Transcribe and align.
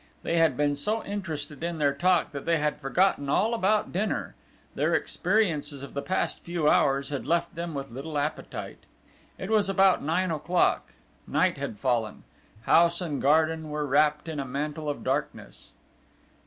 They 0.23 0.37
had 0.39 0.57
been 0.57 0.75
so 0.75 1.03
interested 1.03 1.61
in 1.63 1.77
their 1.77 1.93
talk, 1.93 2.31
that 2.31 2.45
they 2.45 2.57
had 2.57 2.81
forgotten 2.81 3.29
all 3.29 3.53
about 3.53 3.91
dinner: 3.91 4.33
their 4.73 4.95
experiences 4.95 5.83
of 5.83 5.93
the 5.93 6.01
past 6.01 6.39
few 6.43 6.67
hours 6.67 7.09
had 7.09 7.27
left 7.27 7.53
them 7.53 7.75
with 7.75 7.91
little 7.91 8.17
appetite. 8.17 8.79
It 9.37 9.51
was 9.51 9.69
about 9.69 10.01
nine 10.01 10.31
o'clock; 10.31 10.93
night 11.27 11.59
had 11.59 11.77
fallen: 11.77 12.23
house 12.63 12.99
and 12.99 13.21
garden 13.21 13.69
were 13.69 13.85
wrapped 13.85 14.27
in 14.27 14.39
a 14.39 14.43
mantle 14.43 14.89
of 14.89 15.03
darkness. 15.03 15.73